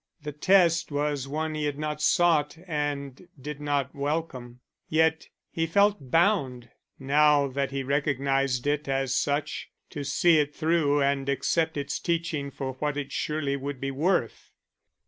The 0.23 0.31
test 0.31 0.91
was 0.91 1.27
one 1.27 1.53
he 1.53 1.65
had 1.65 1.77
not 1.77 2.01
sought 2.01 2.57
and 2.65 3.27
did 3.39 3.61
not 3.61 3.93
welcome. 3.93 4.61
Yet 4.89 5.27
he 5.51 5.67
felt 5.67 6.09
bound, 6.09 6.69
now 6.97 7.47
that 7.49 7.69
he 7.69 7.83
recognized 7.83 8.65
it 8.65 8.87
as 8.87 9.15
such, 9.15 9.69
to 9.91 10.03
see 10.03 10.39
it 10.39 10.55
through 10.55 11.03
and 11.03 11.29
accept 11.29 11.77
its 11.77 11.99
teaching 11.99 12.49
for 12.49 12.73
what 12.79 12.97
it 12.97 13.11
surely 13.11 13.55
would 13.55 13.79
be 13.79 13.91
worth. 13.91 14.49